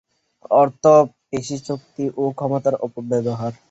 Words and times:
অর্থ, 0.51 0.83
পেশিশক্তি 1.29 2.05
ও 2.17 2.23
ক্ষমতার 2.37 2.75
অপব্যবহার। 2.85 3.53